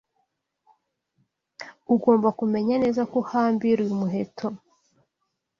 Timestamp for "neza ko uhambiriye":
2.83-3.91